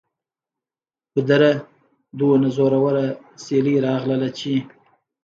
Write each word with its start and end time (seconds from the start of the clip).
ګودره! 1.13 1.53
دومره 2.17 2.49
زوروره 2.55 3.07
سیلۍ 3.43 3.75
راغلله 3.85 4.29
چې 4.37 4.53